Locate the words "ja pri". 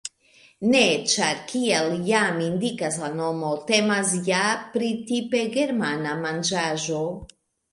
4.31-4.91